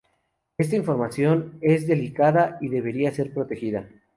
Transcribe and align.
Esta 0.57 0.75
información 0.77 1.59
es 1.61 1.85
delicada 1.85 2.57
y 2.59 2.69
debería 2.69 3.11
ser 3.11 3.31
protegida. 3.35 3.87